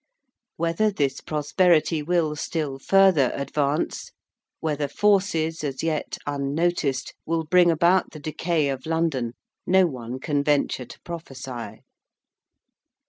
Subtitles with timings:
[0.55, 4.11] Whether this prosperity will still further advance;
[4.59, 9.33] whether forces, as yet unnoticed, will bring about the decay of London,
[9.67, 11.81] no one can venture to prophecy.